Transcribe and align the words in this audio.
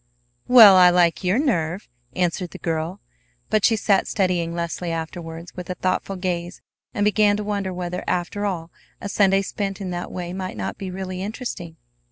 "Well, 0.47 0.77
I 0.77 0.89
like 0.89 1.23
your 1.23 1.37
nerve!" 1.37 1.87
answered 2.15 2.49
the 2.49 2.57
girl; 2.57 3.01
but 3.51 3.63
she 3.63 3.75
sat 3.75 4.07
studying 4.07 4.51
Leslie 4.55 4.91
afterwards 4.91 5.53
with 5.55 5.69
a 5.69 5.75
thoughtful 5.75 6.15
gaze, 6.15 6.59
and 6.91 7.05
began 7.05 7.37
to 7.37 7.43
wonder 7.43 7.71
whether, 7.71 8.03
after 8.07 8.43
all, 8.43 8.71
a 8.99 9.07
Sunday 9.07 9.43
spent 9.43 9.79
in 9.79 9.91
that 9.91 10.11
way 10.11 10.33
might 10.33 10.57
not 10.57 10.79
be 10.79 10.89
really 10.89 11.21
interesting. 11.21 11.75